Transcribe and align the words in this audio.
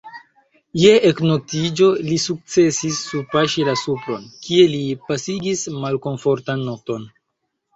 Je 0.83 0.93
eknoktiĝo 1.09 1.89
li 2.07 2.17
sukcesis 2.23 3.01
surpaŝi 3.09 3.67
la 3.69 3.75
supron, 3.83 4.27
kie 4.47 4.67
li 4.73 4.83
pasigis 5.11 5.67
malkomfortan 5.85 6.67
nokton. 6.73 7.07